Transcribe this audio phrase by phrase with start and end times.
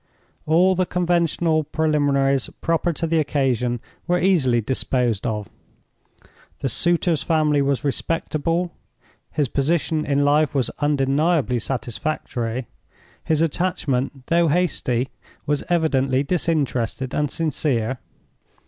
[0.47, 5.47] All the conventional preliminaries proper to the occasion were easily disposed of.
[6.61, 8.71] The suitor's family was respectable;
[9.31, 12.65] his position in life was undeniably satisfactory;
[13.23, 15.09] his attachment, though hasty,
[15.45, 17.99] was evidently disinterested and sincere.